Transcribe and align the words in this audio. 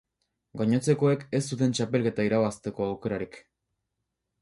Gainontzekoek 0.61 1.27
ez 1.41 1.43
zuten 1.51 1.77
txapelketa 1.81 2.27
irabazteko 2.31 2.91
aukerarik. 2.91 3.43